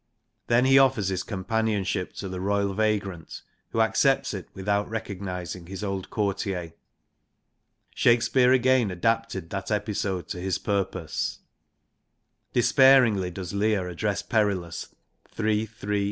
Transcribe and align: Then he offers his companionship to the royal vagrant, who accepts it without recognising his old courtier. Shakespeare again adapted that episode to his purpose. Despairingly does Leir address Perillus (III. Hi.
Then 0.47 0.65
he 0.65 0.79
offers 0.79 1.09
his 1.09 1.21
companionship 1.21 2.13
to 2.13 2.27
the 2.27 2.41
royal 2.41 2.73
vagrant, 2.73 3.43
who 3.69 3.81
accepts 3.81 4.33
it 4.33 4.49
without 4.55 4.89
recognising 4.89 5.67
his 5.67 5.83
old 5.83 6.09
courtier. 6.09 6.73
Shakespeare 7.93 8.51
again 8.51 8.89
adapted 8.89 9.51
that 9.51 9.69
episode 9.69 10.27
to 10.29 10.39
his 10.41 10.57
purpose. 10.57 11.41
Despairingly 12.51 13.29
does 13.29 13.53
Leir 13.53 13.87
address 13.87 14.23
Perillus 14.23 14.87
(III. 15.39 15.65
Hi. 15.79 15.99